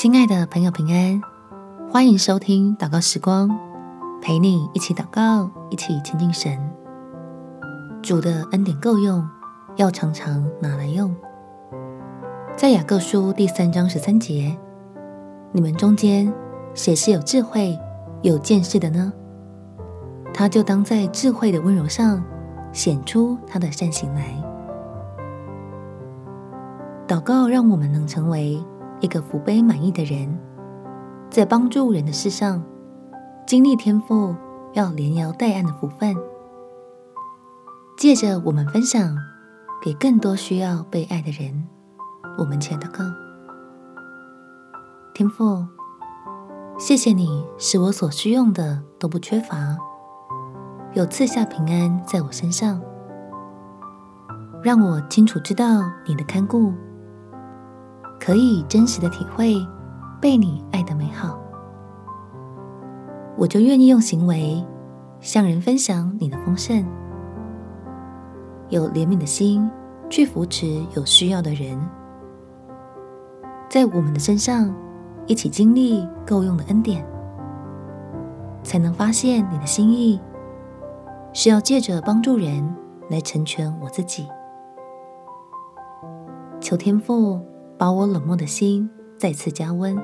[0.00, 1.20] 亲爱的朋友，平安，
[1.90, 3.50] 欢迎收听祷告时光，
[4.22, 6.58] 陪你一起祷告，一起亲近神。
[8.00, 9.22] 主的恩典够用，
[9.76, 11.14] 要常常拿来用。
[12.56, 14.56] 在雅各书第三章十三节，
[15.52, 16.32] 你们中间
[16.72, 17.78] 谁是有智慧、
[18.22, 19.12] 有见识的呢？
[20.32, 22.24] 他就当在智慧的温柔上
[22.72, 24.34] 显出他的善行来。
[27.06, 28.58] 祷告让我们能成为
[29.00, 30.38] 一个福杯满溢的人，
[31.30, 32.62] 在帮助人的事上，
[33.46, 34.34] 经历天父
[34.74, 36.14] 要连摇带按的福分。
[37.96, 39.16] 借着我们分享
[39.82, 41.66] 给更多需要被爱的人，
[42.38, 43.04] 我们前祷告。
[45.14, 45.66] 天父，
[46.78, 49.76] 谢谢你使我所需用的都不缺乏，
[50.94, 52.80] 有赐下平安在我身上，
[54.62, 56.72] 让我清楚知道你的看顾。
[58.30, 59.56] 可以真实的体会
[60.20, 61.36] 被你爱的美好，
[63.36, 64.64] 我就愿意用行为
[65.18, 66.86] 向人分享你的丰盛，
[68.68, 69.68] 有怜悯的心
[70.08, 71.76] 去扶持有需要的人，
[73.68, 74.72] 在我们的身上
[75.26, 77.04] 一起经历够用的恩典，
[78.62, 80.20] 才能发现你的心意
[81.32, 82.76] 是要借着帮助人
[83.08, 84.28] 来成全我自己。
[86.60, 87.49] 求天父。
[87.80, 89.96] 把我冷漠的心再次加温，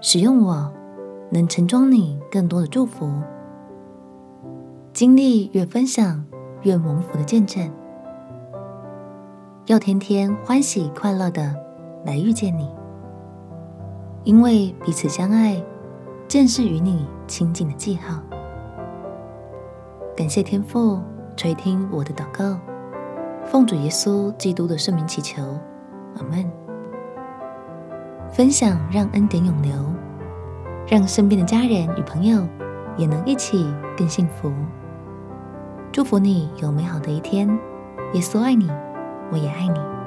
[0.00, 0.72] 使用我，
[1.30, 3.08] 能盛装你更多的祝福，
[4.92, 6.26] 经历越分享
[6.62, 7.70] 越蒙福的见证，
[9.66, 11.54] 要天天欢喜快乐的
[12.04, 12.68] 来遇见你，
[14.24, 15.62] 因为彼此相爱，
[16.26, 18.20] 正是与你亲近的记号。
[20.16, 21.00] 感谢天父
[21.36, 22.58] 垂听我的祷告，
[23.44, 25.40] 奉主耶稣基督的圣名祈求。
[26.16, 26.50] 阿门。
[28.30, 29.74] 分享让恩典永留，
[30.86, 32.46] 让身边的家人与朋友
[32.96, 34.50] 也能一起更幸福。
[35.92, 37.48] 祝福你有美好的一天。
[38.14, 38.70] 耶稣爱你，
[39.30, 40.01] 我也爱你。